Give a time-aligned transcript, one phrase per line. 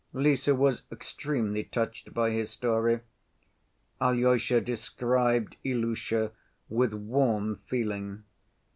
[0.13, 3.01] Lise was extremely touched by his story.
[4.01, 6.31] Alyosha described Ilusha
[6.69, 8.23] with warm feeling.